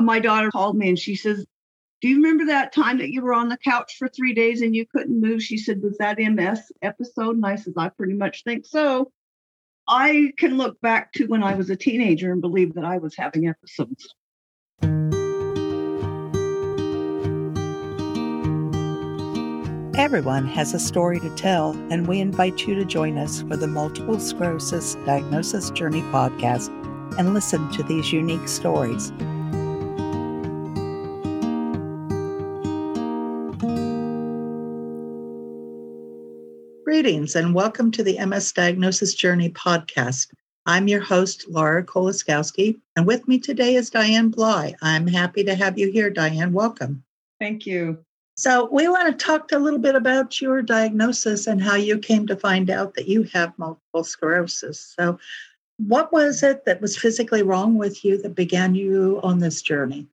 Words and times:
my 0.00 0.20
daughter 0.20 0.50
called 0.50 0.76
me 0.76 0.88
and 0.88 0.98
she 0.98 1.14
says, 1.14 1.44
Do 2.00 2.08
you 2.08 2.16
remember 2.16 2.46
that 2.46 2.72
time 2.72 2.98
that 2.98 3.10
you 3.10 3.22
were 3.22 3.34
on 3.34 3.48
the 3.48 3.58
couch 3.58 3.96
for 3.98 4.08
three 4.08 4.34
days 4.34 4.62
and 4.62 4.74
you 4.74 4.86
couldn't 4.86 5.20
move? 5.20 5.42
She 5.42 5.58
said, 5.58 5.82
Was 5.82 5.98
that 5.98 6.18
MS 6.18 6.72
episode? 6.82 7.36
And 7.36 7.46
I 7.46 7.56
said, 7.56 7.74
I 7.76 7.88
pretty 7.88 8.14
much 8.14 8.44
think 8.44 8.66
so. 8.66 9.10
I 9.88 10.32
can 10.38 10.56
look 10.56 10.80
back 10.80 11.12
to 11.14 11.26
when 11.26 11.42
I 11.42 11.54
was 11.54 11.70
a 11.70 11.76
teenager 11.76 12.32
and 12.32 12.40
believe 12.40 12.74
that 12.74 12.84
I 12.84 12.98
was 12.98 13.16
having 13.16 13.48
episodes. 13.48 14.14
Everyone 20.00 20.46
has 20.46 20.72
a 20.72 20.78
story 20.78 21.20
to 21.20 21.28
tell, 21.34 21.72
and 21.90 22.06
we 22.06 22.20
invite 22.20 22.66
you 22.66 22.74
to 22.74 22.86
join 22.86 23.18
us 23.18 23.42
for 23.42 23.56
the 23.56 23.66
Multiple 23.66 24.18
Sclerosis 24.18 24.94
Diagnosis 25.04 25.70
Journey 25.72 26.00
podcast 26.04 26.68
and 27.18 27.34
listen 27.34 27.70
to 27.72 27.82
these 27.82 28.12
unique 28.12 28.48
stories. 28.48 29.12
Greetings 37.00 37.34
and 37.34 37.54
welcome 37.54 37.90
to 37.92 38.02
the 38.02 38.22
MS 38.26 38.52
Diagnosis 38.52 39.14
Journey 39.14 39.48
podcast. 39.48 40.26
I'm 40.66 40.86
your 40.86 41.00
host, 41.00 41.48
Laura 41.48 41.82
Kolaczkowski, 41.82 42.78
and 42.94 43.06
with 43.06 43.26
me 43.26 43.38
today 43.38 43.76
is 43.76 43.88
Diane 43.88 44.28
Bly. 44.28 44.74
I'm 44.82 45.06
happy 45.06 45.42
to 45.44 45.54
have 45.54 45.78
you 45.78 45.90
here, 45.90 46.10
Diane. 46.10 46.52
Welcome. 46.52 47.02
Thank 47.38 47.64
you. 47.64 48.04
So, 48.36 48.68
we 48.70 48.86
want 48.86 49.18
to 49.18 49.24
talk 49.24 49.50
a 49.50 49.58
little 49.58 49.78
bit 49.78 49.94
about 49.94 50.42
your 50.42 50.60
diagnosis 50.60 51.46
and 51.46 51.62
how 51.62 51.74
you 51.74 51.98
came 51.98 52.26
to 52.26 52.36
find 52.36 52.68
out 52.68 52.92
that 52.96 53.08
you 53.08 53.22
have 53.32 53.58
multiple 53.58 54.04
sclerosis. 54.04 54.94
So, 54.98 55.18
what 55.78 56.12
was 56.12 56.42
it 56.42 56.66
that 56.66 56.82
was 56.82 56.98
physically 56.98 57.42
wrong 57.42 57.78
with 57.78 58.04
you 58.04 58.20
that 58.20 58.34
began 58.34 58.74
you 58.74 59.20
on 59.22 59.38
this 59.38 59.62
journey? 59.62 60.06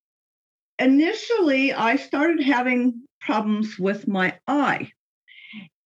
Initially, 0.79 1.73
I 1.73 1.97
started 1.97 2.41
having 2.41 3.01
problems 3.19 3.77
with 3.77 4.07
my 4.07 4.35
eye. 4.47 4.93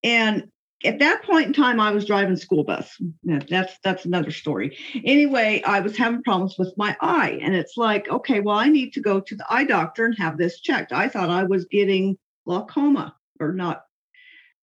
And 0.04 0.48
at 0.84 1.00
that 1.00 1.24
point 1.24 1.48
in 1.48 1.54
time, 1.54 1.80
I 1.80 1.92
was 1.92 2.06
driving 2.06 2.36
school 2.36 2.64
bus. 2.64 3.00
That's 3.24 3.78
that's 3.84 4.06
another 4.06 4.32
story. 4.32 4.78
Anyway, 5.04 5.62
I 5.66 5.80
was 5.80 5.98
having 5.98 6.24
problems 6.24 6.58
with 6.58 6.74
my 6.78 6.96
eye, 7.02 7.40
and 7.42 7.56
it's 7.56 7.78
like, 7.78 8.10
okay, 8.10 8.40
well, 8.40 8.58
I 8.58 8.70
need 8.70 8.94
to 8.94 9.02
go 9.02 9.20
to 9.20 9.36
the 9.36 9.46
eye 9.50 9.66
doctor 9.66 10.06
and 10.06 10.18
have 10.18 10.38
this 10.38 10.60
checked. 10.60 10.92
I 10.92 11.08
thought 11.08 11.30
I 11.30 11.44
was 11.44 11.66
getting 11.66 12.18
glaucoma 12.46 13.16
or 13.40 13.54
not 13.54 13.84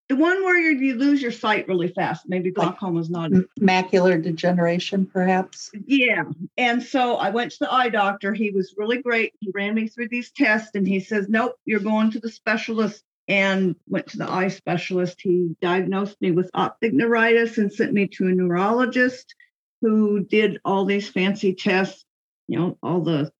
the 0.09 0.17
one 0.17 0.43
where 0.43 0.59
you, 0.59 0.79
you 0.79 0.95
lose 0.95 1.21
your 1.21 1.33
sight 1.33 1.69
really 1.69 1.89
fast 1.89 2.29
maybe 2.29 2.51
glaucoma 2.51 3.01
is 3.01 3.11
not 3.11 3.31
macular 3.61 4.21
degeneration 4.21 5.07
perhaps 5.07 5.71
yeah 5.87 6.25
and 6.57 6.83
so 6.83 7.17
i 7.17 7.31
went 7.31 7.53
to 7.53 7.59
the 7.61 7.73
eye 7.73 7.89
doctor 7.89 8.33
he 8.33 8.51
was 8.51 8.75
really 8.77 9.01
great 9.03 9.33
he 9.41 9.51
ran 9.55 9.75
me 9.75 9.87
through 9.87 10.09
these 10.09 10.31
tests 10.33 10.71
and 10.75 10.87
he 10.87 11.01
says 11.01 11.29
nope 11.29 11.55
you're 11.65 11.81
going 11.81 12.11
to 12.11 12.21
the 12.21 12.31
specialist 12.31 13.05
and 13.29 13.77
went 13.89 14.07
to 14.07 14.19
the 14.19 14.31
eye 14.31 14.49
specialist 14.49 15.21
he 15.21 15.55
diagnosed 15.61 16.17
me 16.21 16.31
with 16.31 16.51
optic 16.55 16.93
neuritis 16.93 17.59
and 17.59 17.73
sent 17.73 17.93
me 17.93 18.07
to 18.07 18.27
a 18.27 18.31
neurologist 18.31 19.35
who 19.81 20.25
did 20.25 20.59
all 20.65 20.85
these 20.85 21.09
fancy 21.09 21.55
tests 21.55 22.05
you 22.47 22.59
know 22.59 22.79
all 22.83 23.01
the 23.01 23.31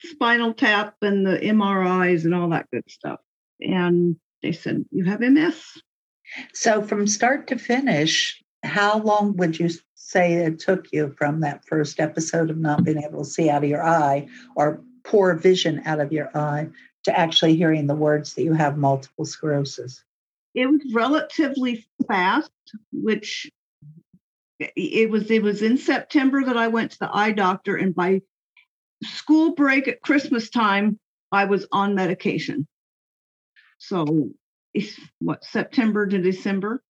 spinal 0.00 0.52
tap 0.54 0.94
and 1.02 1.26
the 1.26 1.38
mris 1.38 2.24
and 2.24 2.34
all 2.34 2.48
that 2.48 2.70
good 2.70 2.84
stuff 2.88 3.20
and 3.60 4.16
they 4.42 4.52
said, 4.52 4.84
You 4.90 5.04
have 5.04 5.20
MS. 5.20 5.62
So, 6.52 6.82
from 6.82 7.06
start 7.06 7.48
to 7.48 7.58
finish, 7.58 8.42
how 8.62 8.98
long 8.98 9.36
would 9.36 9.58
you 9.58 9.70
say 9.94 10.34
it 10.34 10.58
took 10.58 10.92
you 10.92 11.14
from 11.18 11.40
that 11.40 11.64
first 11.66 12.00
episode 12.00 12.50
of 12.50 12.58
not 12.58 12.84
being 12.84 13.02
able 13.02 13.24
to 13.24 13.30
see 13.30 13.48
out 13.48 13.64
of 13.64 13.70
your 13.70 13.84
eye 13.84 14.28
or 14.54 14.82
poor 15.04 15.34
vision 15.34 15.82
out 15.84 16.00
of 16.00 16.12
your 16.12 16.36
eye 16.36 16.68
to 17.06 17.18
actually 17.18 17.56
hearing 17.56 17.86
the 17.86 17.94
words 17.94 18.34
that 18.34 18.42
you 18.42 18.52
have 18.52 18.76
multiple 18.76 19.24
sclerosis? 19.24 20.04
It 20.54 20.66
was 20.66 20.80
relatively 20.92 21.86
fast, 22.06 22.50
which 22.92 23.50
it 24.58 25.10
was 25.10 25.30
it 25.30 25.42
was 25.42 25.62
in 25.62 25.78
September 25.78 26.44
that 26.44 26.56
I 26.56 26.68
went 26.68 26.92
to 26.92 26.98
the 26.98 27.14
eye 27.14 27.32
doctor 27.32 27.76
and 27.76 27.94
by 27.94 28.22
school 29.02 29.54
break 29.54 29.86
at 29.86 30.00
Christmas 30.00 30.50
time 30.50 30.98
I 31.30 31.44
was 31.44 31.66
on 31.72 31.94
medication. 31.94 32.66
So 33.78 34.30
it's 34.74 34.98
what 35.20 35.44
September 35.44 36.06
to 36.06 36.18
December. 36.18 36.82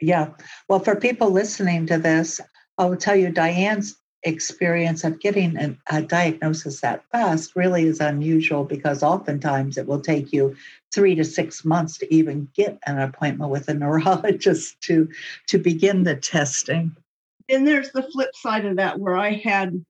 Yeah. 0.00 0.30
Well, 0.68 0.80
for 0.80 0.96
people 0.96 1.30
listening 1.30 1.86
to 1.86 1.98
this, 1.98 2.40
I 2.78 2.86
will 2.86 2.96
tell 2.96 3.16
you 3.16 3.30
Diane's 3.30 3.99
experience 4.22 5.04
of 5.04 5.18
getting 5.20 5.56
an, 5.56 5.78
a 5.90 6.02
diagnosis 6.02 6.80
that 6.80 7.04
fast 7.10 7.56
really 7.56 7.84
is 7.84 8.00
unusual 8.00 8.64
because 8.64 9.02
oftentimes 9.02 9.78
it 9.78 9.86
will 9.86 10.00
take 10.00 10.32
you 10.32 10.54
three 10.92 11.14
to 11.14 11.24
six 11.24 11.64
months 11.64 11.96
to 11.98 12.14
even 12.14 12.48
get 12.54 12.78
an 12.86 12.98
appointment 12.98 13.50
with 13.50 13.68
a 13.68 13.74
neurologist 13.82 14.80
to 14.82 15.08
to 15.46 15.58
begin 15.58 16.02
the 16.02 16.16
testing. 16.16 16.94
Then 17.48 17.64
there's 17.64 17.92
the 17.92 18.02
flip 18.02 18.34
side 18.34 18.64
of 18.64 18.76
that 18.76 18.98
where 18.98 19.16
I 19.16 19.32
had, 19.32 19.84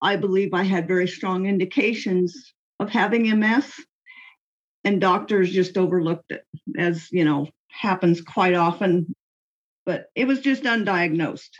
I 0.00 0.16
believe 0.16 0.54
I 0.54 0.62
had 0.62 0.88
very 0.88 1.08
strong 1.08 1.46
indications 1.46 2.54
of 2.78 2.88
having 2.88 3.38
MS 3.38 3.72
and 4.84 5.00
doctors 5.00 5.50
just 5.50 5.76
overlooked 5.76 6.30
it 6.30 6.44
as 6.78 7.10
you 7.10 7.24
know 7.24 7.48
happens 7.68 8.20
quite 8.20 8.54
often 8.54 9.14
but 9.86 10.10
it 10.14 10.26
was 10.26 10.40
just 10.40 10.64
undiagnosed 10.64 11.50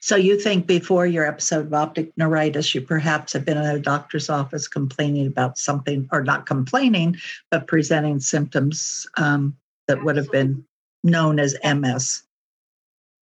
so 0.00 0.16
you 0.16 0.38
think 0.38 0.66
before 0.66 1.06
your 1.06 1.26
episode 1.26 1.66
of 1.66 1.74
optic 1.74 2.12
neuritis 2.16 2.74
you 2.74 2.80
perhaps 2.80 3.32
have 3.32 3.44
been 3.44 3.58
in 3.58 3.64
a 3.64 3.78
doctor's 3.78 4.28
office 4.28 4.66
complaining 4.66 5.26
about 5.26 5.58
something 5.58 6.08
or 6.12 6.22
not 6.22 6.46
complaining 6.46 7.16
but 7.50 7.66
presenting 7.66 8.20
symptoms 8.20 9.06
um, 9.16 9.56
that 9.86 9.98
Absolutely. 9.98 10.04
would 10.04 10.16
have 10.16 10.32
been 10.32 10.64
known 11.04 11.38
as 11.38 11.56
ms 11.64 12.22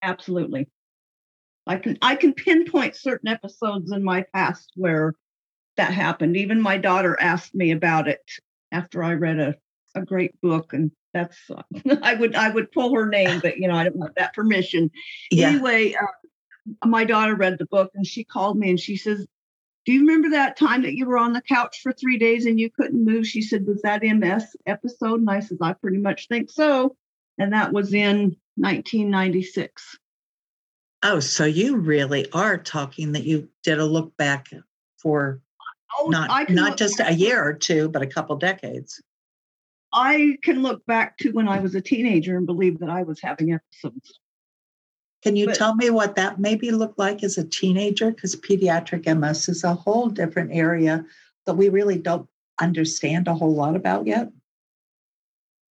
Absolutely. 0.02 0.68
I 1.66 1.76
can 1.76 1.98
I 2.00 2.14
can 2.14 2.32
pinpoint 2.32 2.94
certain 2.94 3.28
episodes 3.28 3.90
in 3.90 4.04
my 4.04 4.24
past 4.32 4.70
where 4.76 5.14
that 5.76 5.92
happened. 5.92 6.36
Even 6.36 6.60
my 6.60 6.78
daughter 6.78 7.18
asked 7.20 7.54
me 7.54 7.72
about 7.72 8.08
it 8.08 8.22
after 8.72 9.02
I 9.02 9.14
read 9.14 9.40
a, 9.40 9.56
a 9.94 10.02
great 10.02 10.40
book 10.40 10.72
and 10.72 10.92
that's 11.16 11.38
I 12.02 12.14
would 12.14 12.34
I 12.34 12.50
would 12.50 12.70
pull 12.72 12.94
her 12.94 13.08
name, 13.08 13.40
but 13.40 13.58
you 13.58 13.68
know 13.68 13.74
I 13.74 13.84
don't 13.84 14.00
have 14.00 14.14
that 14.16 14.34
permission. 14.34 14.90
Yeah. 15.30 15.48
Anyway, 15.48 15.94
uh, 15.94 16.86
my 16.86 17.04
daughter 17.04 17.34
read 17.34 17.58
the 17.58 17.66
book 17.66 17.90
and 17.94 18.06
she 18.06 18.24
called 18.24 18.58
me 18.58 18.70
and 18.70 18.80
she 18.80 18.96
says, 18.96 19.26
"Do 19.84 19.92
you 19.92 20.00
remember 20.00 20.30
that 20.30 20.56
time 20.56 20.82
that 20.82 20.94
you 20.94 21.06
were 21.06 21.18
on 21.18 21.32
the 21.32 21.42
couch 21.42 21.80
for 21.82 21.92
three 21.92 22.18
days 22.18 22.46
and 22.46 22.60
you 22.60 22.70
couldn't 22.70 23.04
move?" 23.04 23.26
She 23.26 23.42
said, 23.42 23.66
"Was 23.66 23.82
that 23.82 24.02
MS 24.02 24.56
episode?" 24.66 25.20
And 25.20 25.30
I 25.30 25.40
said, 25.40 25.58
"I 25.60 25.72
pretty 25.72 25.98
much 25.98 26.28
think 26.28 26.50
so." 26.50 26.96
And 27.38 27.52
that 27.52 27.72
was 27.72 27.92
in 27.92 28.36
1996. 28.56 29.98
Oh, 31.02 31.20
so 31.20 31.44
you 31.44 31.76
really 31.76 32.30
are 32.32 32.56
talking 32.56 33.12
that 33.12 33.24
you 33.24 33.48
did 33.62 33.78
a 33.78 33.84
look 33.84 34.16
back 34.16 34.48
for 34.96 35.42
Oh, 35.98 36.08
not 36.08 36.50
not 36.50 36.76
just 36.76 37.00
a 37.00 37.12
year 37.12 37.42
or 37.42 37.54
two, 37.54 37.88
but 37.88 38.02
a 38.02 38.06
couple 38.06 38.36
decades. 38.36 39.00
I 39.96 40.36
can 40.42 40.62
look 40.62 40.84
back 40.84 41.16
to 41.18 41.30
when 41.30 41.48
I 41.48 41.58
was 41.60 41.74
a 41.74 41.80
teenager 41.80 42.36
and 42.36 42.44
believe 42.44 42.80
that 42.80 42.90
I 42.90 43.02
was 43.02 43.18
having 43.22 43.54
episodes. 43.54 44.20
Can 45.22 45.36
you 45.36 45.46
but, 45.46 45.54
tell 45.56 45.74
me 45.74 45.88
what 45.88 46.16
that 46.16 46.38
maybe 46.38 46.70
looked 46.70 46.98
like 46.98 47.24
as 47.24 47.38
a 47.38 47.48
teenager? 47.48 48.10
Because 48.10 48.36
pediatric 48.36 49.06
MS 49.06 49.48
is 49.48 49.64
a 49.64 49.74
whole 49.74 50.08
different 50.08 50.52
area 50.52 51.04
that 51.46 51.54
we 51.54 51.70
really 51.70 51.96
don't 51.96 52.28
understand 52.60 53.26
a 53.26 53.34
whole 53.34 53.54
lot 53.54 53.74
about 53.74 54.06
yet. 54.06 54.28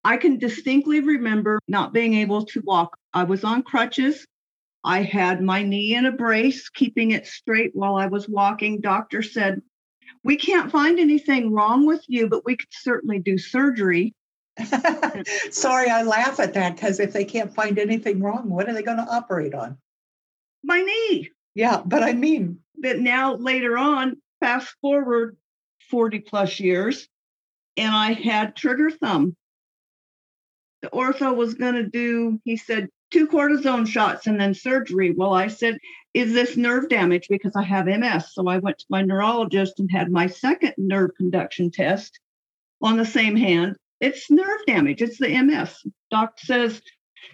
I 0.03 0.17
can 0.17 0.39
distinctly 0.39 1.01
remember 1.01 1.59
not 1.67 1.93
being 1.93 2.15
able 2.15 2.45
to 2.45 2.61
walk. 2.61 2.97
I 3.13 3.23
was 3.23 3.43
on 3.43 3.61
crutches. 3.61 4.25
I 4.83 5.03
had 5.03 5.41
my 5.41 5.61
knee 5.61 5.93
in 5.93 6.07
a 6.07 6.11
brace, 6.11 6.67
keeping 6.69 7.11
it 7.11 7.27
straight 7.27 7.71
while 7.75 7.95
I 7.95 8.07
was 8.07 8.27
walking. 8.27 8.81
Doctor 8.81 9.21
said, 9.21 9.61
we 10.23 10.35
can't 10.35 10.71
find 10.71 10.99
anything 10.99 11.51
wrong 11.51 11.85
with 11.85 12.03
you, 12.07 12.27
but 12.27 12.45
we 12.45 12.57
could 12.57 12.71
certainly 12.71 13.19
do 13.19 13.37
surgery. 13.37 14.13
Sorry, 15.51 15.89
I 15.89 16.03
laugh 16.03 16.39
at 16.39 16.53
that 16.53 16.75
because 16.75 16.99
if 16.99 17.13
they 17.13 17.25
can't 17.25 17.53
find 17.53 17.77
anything 17.77 18.21
wrong, 18.21 18.49
what 18.49 18.69
are 18.69 18.73
they 18.73 18.83
going 18.83 18.97
to 18.97 19.03
operate 19.03 19.53
on? 19.53 19.77
My 20.63 20.81
knee. 20.81 21.29
Yeah, 21.53 21.81
but 21.85 22.03
I 22.03 22.13
mean 22.13 22.59
that 22.79 22.99
now 22.99 23.35
later 23.35 23.77
on, 23.77 24.17
fast 24.39 24.75
forward 24.81 25.37
40 25.89 26.19
plus 26.19 26.59
years, 26.59 27.07
and 27.77 27.93
I 27.93 28.13
had 28.13 28.55
trigger 28.55 28.89
thumb. 28.89 29.35
The 30.81 30.89
ortho 30.89 31.35
was 31.35 31.55
going 31.55 31.75
to 31.75 31.89
do, 31.89 32.39
he 32.43 32.57
said, 32.57 32.89
two 33.11 33.27
cortisone 33.27 33.87
shots 33.87 34.27
and 34.27 34.39
then 34.39 34.53
surgery. 34.53 35.11
Well, 35.11 35.33
I 35.33 35.47
said, 35.47 35.77
Is 36.13 36.33
this 36.33 36.57
nerve 36.57 36.89
damage? 36.89 37.27
Because 37.29 37.55
I 37.55 37.63
have 37.63 37.87
MS. 37.87 38.33
So 38.33 38.47
I 38.47 38.57
went 38.57 38.79
to 38.79 38.85
my 38.89 39.01
neurologist 39.01 39.79
and 39.79 39.89
had 39.91 40.11
my 40.11 40.27
second 40.27 40.73
nerve 40.77 41.11
conduction 41.17 41.71
test 41.71 42.19
on 42.81 42.97
the 42.97 43.05
same 43.05 43.35
hand. 43.35 43.75
It's 43.99 44.29
nerve 44.29 44.65
damage, 44.67 45.01
it's 45.01 45.17
the 45.17 45.41
MS. 45.41 45.83
Doc 46.11 46.33
says, 46.37 46.81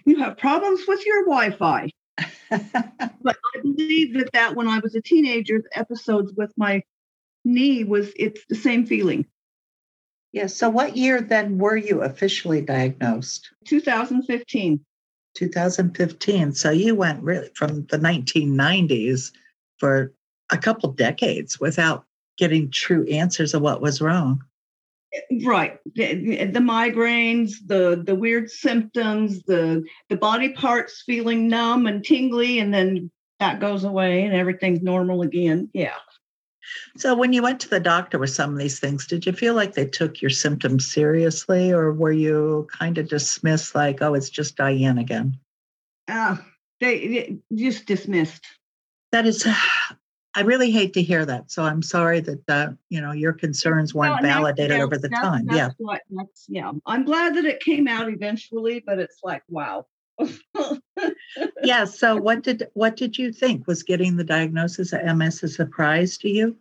You 0.04 0.18
have 0.18 0.38
problems 0.38 0.82
with 0.86 1.04
your 1.04 1.24
Wi 1.24 1.50
Fi. 1.50 1.90
but 2.50 3.36
I 3.54 3.60
believe 3.62 4.14
that 4.14 4.32
that 4.32 4.54
when 4.54 4.68
I 4.68 4.78
was 4.78 4.94
a 4.94 5.00
teenager, 5.00 5.58
the 5.60 5.78
episodes 5.78 6.32
with 6.36 6.52
my 6.56 6.82
knee 7.44 7.84
was 7.84 8.12
it's 8.16 8.44
the 8.48 8.54
same 8.54 8.86
feeling. 8.86 9.26
Yeah. 10.32 10.46
So, 10.46 10.70
what 10.70 10.96
year 10.96 11.20
then 11.20 11.58
were 11.58 11.76
you 11.76 12.02
officially 12.02 12.62
diagnosed? 12.62 13.50
2015. 13.66 14.80
2015. 15.34 16.52
So, 16.54 16.70
you 16.70 16.94
went 16.94 17.22
really 17.22 17.50
from 17.54 17.86
the 17.86 17.98
1990s 17.98 19.32
for 19.78 20.12
a 20.50 20.58
couple 20.58 20.92
decades 20.92 21.60
without 21.60 22.04
getting 22.38 22.70
true 22.70 23.06
answers 23.06 23.54
of 23.54 23.62
what 23.62 23.82
was 23.82 24.00
wrong. 24.00 24.42
Right. 25.44 25.78
The, 25.94 26.46
the, 26.46 26.60
migraines, 26.60 27.52
the 27.66 28.02
the 28.04 28.14
weird 28.14 28.50
symptoms, 28.50 29.42
the 29.42 29.84
the 30.08 30.16
body 30.16 30.50
parts 30.50 31.02
feeling 31.04 31.48
numb 31.48 31.86
and 31.86 32.04
tingly, 32.04 32.58
and 32.58 32.72
then 32.72 33.10
that 33.38 33.60
goes 33.60 33.84
away 33.84 34.24
and 34.24 34.34
everything's 34.34 34.82
normal 34.82 35.22
again. 35.22 35.68
Yeah. 35.74 35.96
So, 36.96 37.14
when 37.14 37.32
you 37.32 37.42
went 37.42 37.60
to 37.60 37.68
the 37.68 37.80
doctor 37.80 38.18
with 38.18 38.30
some 38.30 38.52
of 38.52 38.58
these 38.58 38.78
things, 38.78 39.06
did 39.06 39.26
you 39.26 39.32
feel 39.32 39.54
like 39.54 39.74
they 39.74 39.86
took 39.86 40.22
your 40.22 40.30
symptoms 40.30 40.90
seriously, 40.90 41.72
or 41.72 41.92
were 41.92 42.12
you 42.12 42.68
kind 42.70 42.98
of 42.98 43.08
dismissed, 43.08 43.74
like, 43.74 44.00
"Oh, 44.00 44.14
it's 44.14 44.30
just 44.30 44.56
Diane 44.56 44.98
again"? 44.98 45.38
Uh, 46.08 46.36
they, 46.80 47.08
they 47.08 47.38
just 47.54 47.86
dismissed. 47.86 48.46
That 49.10 49.26
is, 49.26 49.46
I 50.34 50.40
really 50.42 50.70
hate 50.70 50.94
to 50.94 51.02
hear 51.02 51.26
that. 51.26 51.50
So 51.50 51.62
I'm 51.62 51.82
sorry 51.82 52.20
that 52.20 52.42
uh, 52.48 52.68
you 52.88 53.00
know 53.00 53.12
your 53.12 53.32
concerns 53.32 53.94
weren't 53.94 54.22
well, 54.22 54.34
validated 54.34 54.80
over 54.80 54.96
the 54.96 55.08
that's, 55.08 55.22
time. 55.22 55.46
That's 55.46 55.58
yeah, 55.58 55.68
what, 55.78 56.00
that's 56.10 56.46
yeah. 56.48 56.72
I'm 56.86 57.04
glad 57.04 57.36
that 57.36 57.44
it 57.44 57.60
came 57.60 57.86
out 57.86 58.08
eventually, 58.08 58.82
but 58.84 58.98
it's 58.98 59.18
like 59.22 59.42
wow. 59.48 59.86
yeah. 61.62 61.84
So 61.84 62.16
what 62.16 62.42
did 62.42 62.68
what 62.74 62.96
did 62.96 63.18
you 63.18 63.32
think 63.32 63.66
was 63.66 63.82
getting 63.82 64.16
the 64.16 64.24
diagnosis 64.24 64.92
of 64.92 65.04
MS 65.16 65.42
a 65.42 65.48
surprise 65.48 66.16
to 66.18 66.28
you? 66.28 66.56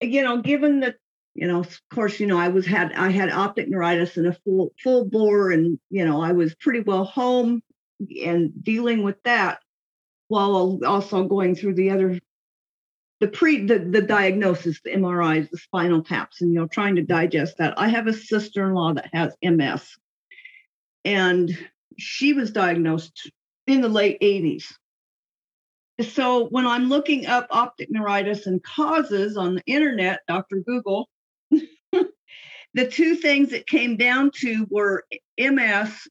you 0.00 0.22
know, 0.22 0.40
given 0.40 0.80
that, 0.80 0.96
you 1.34 1.46
know, 1.46 1.60
of 1.60 1.80
course, 1.92 2.18
you 2.20 2.26
know, 2.26 2.38
I 2.38 2.48
was 2.48 2.66
had 2.66 2.92
I 2.92 3.10
had 3.10 3.30
optic 3.30 3.68
neuritis 3.68 4.16
and 4.16 4.26
a 4.26 4.32
full 4.44 4.72
full 4.82 5.04
bore, 5.04 5.50
and 5.50 5.78
you 5.90 6.04
know, 6.04 6.20
I 6.20 6.32
was 6.32 6.54
pretty 6.56 6.80
well 6.80 7.04
home 7.04 7.62
and 8.24 8.52
dealing 8.62 9.02
with 9.02 9.22
that 9.24 9.60
while 10.28 10.78
also 10.86 11.24
going 11.24 11.54
through 11.54 11.74
the 11.74 11.90
other 11.90 12.18
the 13.20 13.28
pre 13.28 13.66
the, 13.66 13.78
the 13.78 14.02
diagnosis 14.02 14.80
the 14.84 14.90
mris 14.92 15.50
the 15.50 15.58
spinal 15.58 16.02
taps 16.02 16.40
and 16.40 16.52
you 16.52 16.60
know 16.60 16.66
trying 16.66 16.96
to 16.96 17.02
digest 17.02 17.58
that 17.58 17.74
i 17.78 17.88
have 17.88 18.06
a 18.06 18.12
sister-in-law 18.12 18.92
that 18.94 19.10
has 19.12 19.34
ms 19.42 19.96
and 21.04 21.56
she 21.98 22.32
was 22.32 22.50
diagnosed 22.52 23.30
in 23.66 23.80
the 23.80 23.88
late 23.88 24.20
80s 24.20 24.64
so 26.00 26.46
when 26.46 26.66
I'm 26.66 26.88
looking 26.88 27.26
up 27.26 27.48
optic 27.50 27.90
neuritis 27.90 28.46
and 28.46 28.62
causes 28.62 29.36
on 29.36 29.56
the 29.56 29.62
internet, 29.66 30.20
Dr. 30.28 30.62
Google, 30.64 31.08
the 31.50 32.86
two 32.88 33.16
things 33.16 33.50
that 33.50 33.66
came 33.66 33.96
down 33.96 34.30
to 34.36 34.66
were 34.70 35.04
MS 35.38 36.06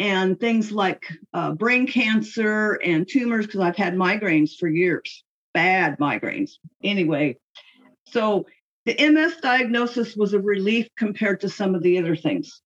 and 0.00 0.40
things 0.40 0.72
like 0.72 1.06
uh, 1.34 1.52
brain 1.52 1.86
cancer 1.86 2.80
and 2.82 3.06
tumors, 3.06 3.46
because 3.46 3.60
I've 3.60 3.76
had 3.76 3.94
migraines 3.94 4.56
for 4.58 4.66
years, 4.66 5.22
bad 5.52 5.98
migraines. 5.98 6.52
Anyway, 6.82 7.36
so 8.06 8.46
the 8.86 8.96
MS 8.98 9.36
diagnosis 9.42 10.16
was 10.16 10.32
a 10.32 10.40
relief 10.40 10.88
compared 10.96 11.42
to 11.42 11.50
some 11.50 11.74
of 11.74 11.82
the 11.82 11.98
other 11.98 12.16
things. 12.16 12.62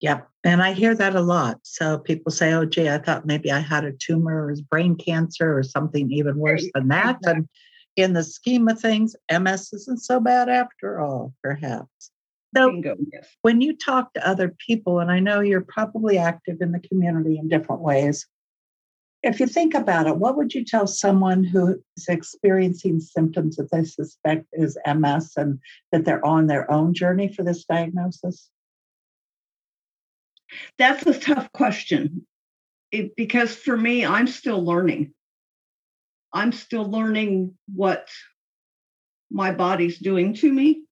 Yep. 0.00 0.28
And 0.42 0.62
I 0.62 0.72
hear 0.72 0.94
that 0.94 1.14
a 1.14 1.20
lot. 1.20 1.58
So 1.62 1.98
people 1.98 2.32
say, 2.32 2.54
oh, 2.54 2.64
gee, 2.64 2.88
I 2.88 2.96
thought 2.96 3.26
maybe 3.26 3.52
I 3.52 3.58
had 3.58 3.84
a 3.84 3.92
tumor 3.92 4.46
or 4.46 4.56
brain 4.70 4.96
cancer 4.96 5.56
or 5.56 5.62
something 5.62 6.10
even 6.10 6.38
worse 6.38 6.66
than 6.72 6.88
that. 6.88 7.16
Exactly. 7.16 7.32
And 7.32 7.48
in 7.96 8.12
the 8.14 8.24
scheme 8.24 8.66
of 8.68 8.80
things, 8.80 9.14
MS 9.30 9.74
isn't 9.74 10.02
so 10.02 10.20
bad 10.20 10.48
after 10.48 11.00
all, 11.00 11.34
perhaps. 11.42 12.10
So 12.56 12.70
Bingo, 12.70 12.96
yes. 13.12 13.28
when 13.42 13.60
you 13.60 13.76
talk 13.76 14.12
to 14.14 14.28
other 14.28 14.54
people, 14.66 14.98
and 14.98 15.10
I 15.10 15.20
know 15.20 15.40
you're 15.40 15.60
probably 15.60 16.18
active 16.18 16.60
in 16.60 16.72
the 16.72 16.80
community 16.80 17.38
in 17.38 17.48
different 17.48 17.82
ways, 17.82 18.26
if 19.22 19.38
you 19.38 19.46
think 19.46 19.74
about 19.74 20.06
it, 20.06 20.16
what 20.16 20.36
would 20.36 20.54
you 20.54 20.64
tell 20.64 20.86
someone 20.86 21.44
who 21.44 21.80
is 21.96 22.08
experiencing 22.08 23.00
symptoms 23.00 23.56
that 23.56 23.70
they 23.70 23.84
suspect 23.84 24.46
is 24.52 24.78
MS 24.86 25.32
and 25.36 25.58
that 25.92 26.04
they're 26.04 26.24
on 26.24 26.46
their 26.46 26.70
own 26.70 26.94
journey 26.94 27.32
for 27.32 27.42
this 27.42 27.64
diagnosis? 27.64 28.48
That's 30.78 31.06
a 31.06 31.18
tough 31.18 31.52
question 31.52 32.26
it, 32.90 33.14
because 33.14 33.54
for 33.54 33.76
me, 33.76 34.04
I'm 34.04 34.26
still 34.26 34.64
learning. 34.64 35.12
I'm 36.32 36.52
still 36.52 36.88
learning 36.88 37.54
what 37.72 38.08
my 39.30 39.52
body's 39.52 39.98
doing 39.98 40.34
to 40.34 40.52
me 40.52 40.84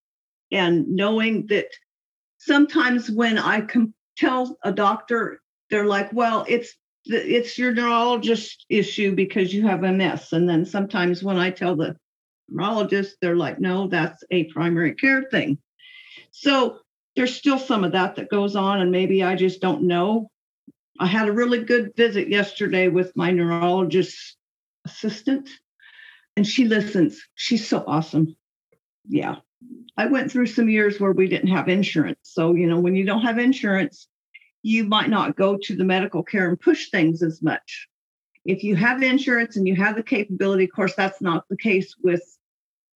and 0.50 0.88
knowing 0.88 1.46
that 1.48 1.68
sometimes 2.38 3.10
when 3.10 3.38
I 3.38 3.60
can 3.60 3.94
tell 4.16 4.56
a 4.64 4.72
doctor, 4.72 5.40
they're 5.70 5.86
like, 5.86 6.12
well, 6.12 6.44
it's 6.48 6.74
it's 7.10 7.56
your 7.56 7.72
neurologist 7.72 8.66
issue 8.68 9.14
because 9.14 9.54
you 9.54 9.66
have 9.66 9.80
MS. 9.80 10.32
And 10.32 10.48
then 10.48 10.66
sometimes 10.66 11.22
when 11.22 11.38
I 11.38 11.50
tell 11.50 11.74
the 11.74 11.96
neurologist, 12.48 13.16
they're 13.20 13.36
like, 13.36 13.58
no, 13.58 13.88
that's 13.88 14.22
a 14.30 14.44
primary 14.44 14.94
care 14.94 15.22
thing. 15.30 15.58
So 16.30 16.78
there's 17.16 17.34
still 17.34 17.58
some 17.58 17.84
of 17.84 17.92
that 17.92 18.16
that 18.16 18.28
goes 18.28 18.56
on, 18.56 18.80
and 18.80 18.90
maybe 18.90 19.22
I 19.22 19.34
just 19.34 19.60
don't 19.60 19.82
know. 19.82 20.30
I 21.00 21.06
had 21.06 21.28
a 21.28 21.32
really 21.32 21.64
good 21.64 21.92
visit 21.96 22.28
yesterday 22.28 22.88
with 22.88 23.16
my 23.16 23.30
neurologist 23.30 24.36
assistant, 24.84 25.48
and 26.36 26.46
she 26.46 26.64
listens. 26.64 27.20
She's 27.34 27.66
so 27.66 27.84
awesome. 27.86 28.36
Yeah. 29.08 29.36
I 29.96 30.06
went 30.06 30.30
through 30.30 30.46
some 30.46 30.68
years 30.68 31.00
where 31.00 31.12
we 31.12 31.28
didn't 31.28 31.48
have 31.48 31.68
insurance. 31.68 32.18
So, 32.22 32.54
you 32.54 32.66
know, 32.66 32.78
when 32.78 32.94
you 32.94 33.04
don't 33.04 33.22
have 33.22 33.38
insurance, 33.38 34.08
you 34.62 34.84
might 34.84 35.10
not 35.10 35.36
go 35.36 35.56
to 35.56 35.76
the 35.76 35.84
medical 35.84 36.22
care 36.22 36.48
and 36.48 36.60
push 36.60 36.90
things 36.90 37.22
as 37.22 37.42
much. 37.42 37.88
If 38.44 38.62
you 38.62 38.76
have 38.76 39.02
insurance 39.02 39.56
and 39.56 39.66
you 39.66 39.76
have 39.76 39.96
the 39.96 40.02
capability, 40.02 40.64
of 40.64 40.72
course, 40.72 40.94
that's 40.94 41.20
not 41.20 41.44
the 41.50 41.56
case 41.56 41.94
with 42.02 42.22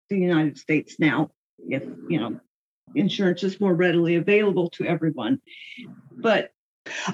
the 0.09 0.19
United 0.19 0.59
States 0.59 0.97
now. 0.99 1.31
If, 1.69 1.82
you 2.09 2.20
know, 2.20 2.41
insurance 2.94 3.43
is 3.43 3.61
more 3.61 3.75
readily 3.75 4.17
available 4.17 4.70
to 4.70 4.87
everyone. 4.87 5.41
But 6.11 6.53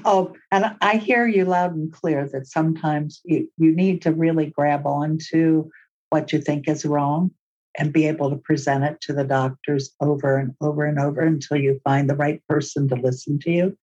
Oh, 0.04 0.34
and 0.50 0.76
I 0.80 0.96
hear 0.96 1.26
you 1.26 1.44
loud 1.44 1.74
and 1.74 1.92
clear 1.92 2.28
that 2.32 2.46
sometimes 2.46 3.20
you, 3.24 3.50
you 3.58 3.74
need 3.74 4.02
to 4.02 4.12
really 4.12 4.46
grab 4.46 4.86
on 4.86 5.18
to 5.30 5.70
what 6.10 6.32
you 6.32 6.40
think 6.40 6.68
is 6.68 6.86
wrong 6.86 7.32
and 7.78 7.92
be 7.92 8.08
able 8.08 8.28
to 8.28 8.36
present 8.36 8.84
it 8.84 9.00
to 9.00 9.12
the 9.12 9.24
doctors 9.24 9.94
over 10.00 10.36
and 10.36 10.54
over 10.60 10.84
and 10.84 10.98
over 10.98 11.20
until 11.20 11.56
you 11.56 11.80
find 11.84 12.10
the 12.10 12.16
right 12.16 12.42
person 12.48 12.88
to 12.88 12.96
listen 12.96 13.38
to 13.38 13.50
you 13.50 13.78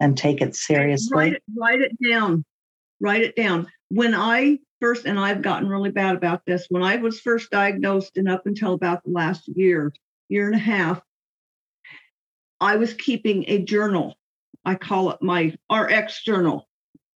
and 0.00 0.16
take 0.16 0.40
it 0.40 0.54
seriously. 0.54 1.16
Write 1.16 1.32
it, 1.34 1.42
write 1.56 1.80
it 1.80 1.92
down. 2.08 2.44
Write 3.00 3.22
it 3.22 3.34
down. 3.34 3.66
When 3.88 4.14
I 4.14 4.58
first, 4.80 5.06
and 5.06 5.18
I've 5.18 5.42
gotten 5.42 5.68
really 5.68 5.90
bad 5.90 6.14
about 6.14 6.42
this, 6.46 6.66
when 6.70 6.84
I 6.84 6.96
was 6.96 7.20
first 7.20 7.50
diagnosed 7.50 8.16
and 8.16 8.28
up 8.28 8.46
until 8.46 8.74
about 8.74 9.02
the 9.04 9.10
last 9.10 9.48
year, 9.48 9.92
year 10.28 10.46
and 10.46 10.54
a 10.54 10.58
half, 10.58 11.02
I 12.60 12.76
was 12.76 12.94
keeping 12.94 13.44
a 13.48 13.58
journal. 13.58 14.14
I 14.64 14.76
call 14.76 15.10
it 15.10 15.20
my 15.20 15.56
RX 15.70 16.22
journal 16.22 16.68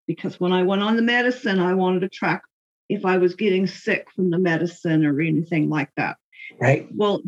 because 0.09 0.41
when 0.41 0.53
I 0.53 0.65
went 0.65 0.83
on 0.83 0.97
the 0.97 1.03
medicine, 1.03 1.61
I 1.61 1.75
wanted 1.75 2.00
to 2.00 2.09
track 2.09 2.43
if 2.89 3.05
I 3.05 3.19
was 3.19 3.35
getting 3.37 3.67
sick 3.67 4.09
from 4.15 4.31
the 4.31 4.39
medicine 4.39 5.05
or 5.05 5.21
anything 5.21 5.69
like 5.69 5.91
that. 5.97 6.17
Right. 6.59 6.88
Well, 6.95 7.23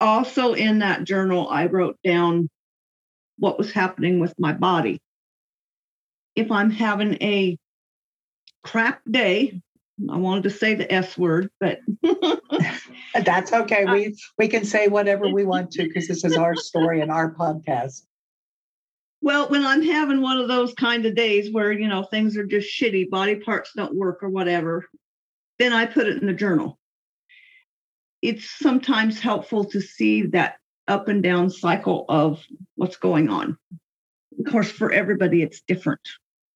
also 0.00 0.52
in 0.54 0.80
that 0.80 1.04
journal, 1.04 1.48
I 1.48 1.66
wrote 1.66 1.98
down 2.04 2.48
what 3.38 3.58
was 3.58 3.72
happening 3.72 4.20
with 4.20 4.34
my 4.38 4.52
body. 4.52 5.00
If 6.34 6.50
I'm 6.50 6.70
having 6.70 7.14
a 7.22 7.56
crap 8.62 9.00
day, 9.10 9.60
I 10.10 10.16
wanted 10.18 10.44
to 10.44 10.50
say 10.50 10.74
the 10.74 10.92
S 10.92 11.16
word, 11.16 11.50
but 11.58 11.80
that's 13.24 13.52
okay. 13.52 13.84
Uh, 13.84 13.92
we 13.92 14.16
we 14.38 14.48
can 14.48 14.64
say 14.64 14.88
whatever 14.88 15.28
we 15.28 15.44
want 15.44 15.70
to 15.72 15.84
because 15.84 16.06
this 16.06 16.24
is 16.24 16.36
our 16.36 16.54
story 16.56 17.00
and 17.00 17.10
our 17.10 17.32
podcast. 17.32 18.02
Well, 19.22 19.48
when 19.48 19.64
I'm 19.64 19.82
having 19.82 20.20
one 20.20 20.38
of 20.38 20.48
those 20.48 20.74
kind 20.74 21.06
of 21.06 21.14
days 21.14 21.50
where 21.50 21.72
you 21.72 21.88
know 21.88 22.02
things 22.02 22.36
are 22.36 22.44
just 22.44 22.68
shitty, 22.68 23.08
body 23.08 23.36
parts 23.36 23.72
don't 23.74 23.96
work 23.96 24.22
or 24.22 24.28
whatever, 24.28 24.84
then 25.58 25.72
I 25.72 25.86
put 25.86 26.06
it 26.06 26.20
in 26.20 26.26
the 26.26 26.34
journal. 26.34 26.78
It's 28.26 28.58
sometimes 28.58 29.20
helpful 29.20 29.64
to 29.66 29.80
see 29.80 30.22
that 30.22 30.56
up 30.88 31.06
and 31.06 31.22
down 31.22 31.48
cycle 31.48 32.04
of 32.08 32.42
what's 32.74 32.96
going 32.96 33.28
on. 33.28 33.56
Of 34.40 34.50
course, 34.50 34.68
for 34.68 34.90
everybody, 34.90 35.42
it's 35.42 35.60
different. 35.60 36.00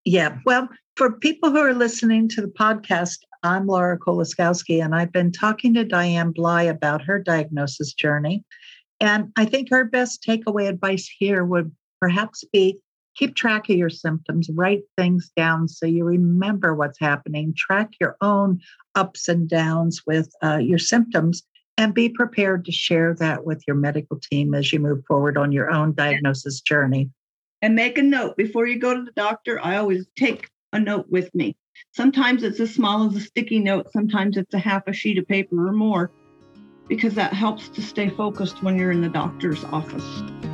Yeah. 0.03 0.39
Well, 0.45 0.67
for 0.97 1.13
people 1.13 1.49
who 1.49 1.59
are 1.59 1.73
listening 1.73 2.27
to 2.29 2.41
the 2.41 2.49
podcast, 2.49 3.19
I'm 3.43 3.67
Laura 3.67 3.97
Kolaczkowski, 3.97 4.83
and 4.83 4.93
I've 4.93 5.13
been 5.13 5.31
talking 5.31 5.73
to 5.75 5.85
Diane 5.85 6.31
Bly 6.31 6.63
about 6.63 7.03
her 7.03 7.19
diagnosis 7.19 7.93
journey. 7.93 8.43
And 8.99 9.31
I 9.37 9.45
think 9.45 9.69
her 9.69 9.85
best 9.85 10.25
takeaway 10.27 10.67
advice 10.67 11.09
here 11.19 11.45
would 11.45 11.71
perhaps 12.01 12.43
be 12.51 12.81
keep 13.15 13.35
track 13.35 13.69
of 13.69 13.77
your 13.77 13.89
symptoms, 13.89 14.49
write 14.53 14.81
things 14.97 15.31
down 15.37 15.69
so 15.69 15.85
you 15.85 16.03
remember 16.03 16.75
what's 16.75 16.99
happening, 16.99 17.53
track 17.55 17.91
your 18.01 18.17
own 18.19 18.59
ups 18.95 19.29
and 19.29 19.47
downs 19.47 20.01
with 20.05 20.33
uh, 20.43 20.57
your 20.57 20.79
symptoms, 20.79 21.43
And 21.77 21.93
be 21.93 22.09
prepared 22.09 22.65
to 22.65 22.71
share 22.71 23.15
that 23.15 23.45
with 23.45 23.63
your 23.65 23.75
medical 23.75 24.19
team 24.19 24.53
as 24.53 24.71
you 24.71 24.79
move 24.79 25.03
forward 25.07 25.37
on 25.37 25.51
your 25.51 25.71
own 25.71 25.93
diagnosis 25.93 26.61
journey. 26.61 27.09
And 27.61 27.75
make 27.75 27.97
a 27.97 28.03
note 28.03 28.37
before 28.37 28.67
you 28.67 28.79
go 28.79 28.93
to 28.93 29.03
the 29.03 29.11
doctor. 29.15 29.59
I 29.63 29.77
always 29.77 30.05
take 30.15 30.49
a 30.73 30.79
note 30.79 31.07
with 31.09 31.33
me. 31.33 31.55
Sometimes 31.93 32.43
it's 32.43 32.59
as 32.59 32.73
small 32.73 33.07
as 33.07 33.15
a 33.15 33.21
sticky 33.21 33.59
note, 33.59 33.91
sometimes 33.91 34.37
it's 34.37 34.53
a 34.53 34.59
half 34.59 34.87
a 34.87 34.93
sheet 34.93 35.17
of 35.17 35.27
paper 35.27 35.67
or 35.67 35.71
more, 35.71 36.11
because 36.87 37.15
that 37.15 37.33
helps 37.33 37.69
to 37.69 37.81
stay 37.81 38.09
focused 38.09 38.61
when 38.63 38.77
you're 38.77 38.91
in 38.91 39.01
the 39.01 39.09
doctor's 39.09 39.63
office. 39.65 40.50